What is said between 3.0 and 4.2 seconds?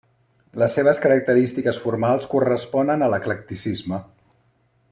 a l'eclecticisme.